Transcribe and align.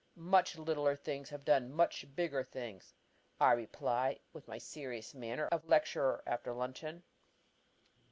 "Much 0.15 0.57
littler 0.57 0.95
things 0.95 1.29
have 1.29 1.45
done 1.45 1.71
much 1.71 2.15
bigger 2.15 2.43
things," 2.43 2.95
I 3.39 3.51
reply, 3.51 4.17
with 4.33 4.47
my 4.47 4.57
serious 4.57 5.13
manner 5.13 5.45
of 5.51 5.69
lecturer 5.69 6.23
after 6.25 6.53
luncheon. 6.53 7.03